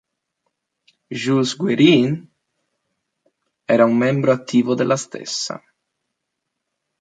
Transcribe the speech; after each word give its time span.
Jules 1.23 1.51
Guérin 1.59 2.15
era 3.75 3.85
un 3.91 3.95
membro 4.05 4.31
attivo 4.33 4.73
della 4.73 4.97
stessa. 4.97 5.61